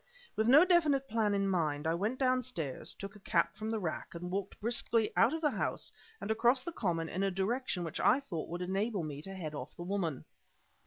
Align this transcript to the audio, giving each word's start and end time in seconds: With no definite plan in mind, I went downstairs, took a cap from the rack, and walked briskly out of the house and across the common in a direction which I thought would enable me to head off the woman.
With 0.35 0.47
no 0.47 0.65
definite 0.65 1.07
plan 1.07 1.35
in 1.35 1.47
mind, 1.47 1.85
I 1.85 1.93
went 1.93 2.17
downstairs, 2.17 2.95
took 2.95 3.15
a 3.15 3.19
cap 3.19 3.55
from 3.55 3.69
the 3.69 3.77
rack, 3.79 4.15
and 4.15 4.31
walked 4.31 4.59
briskly 4.59 5.11
out 5.15 5.31
of 5.31 5.41
the 5.41 5.51
house 5.51 5.91
and 6.19 6.31
across 6.31 6.63
the 6.63 6.71
common 6.71 7.07
in 7.07 7.21
a 7.21 7.29
direction 7.29 7.83
which 7.83 7.99
I 7.99 8.19
thought 8.19 8.49
would 8.49 8.63
enable 8.63 9.03
me 9.03 9.21
to 9.21 9.35
head 9.35 9.53
off 9.53 9.75
the 9.77 9.83
woman. 9.83 10.25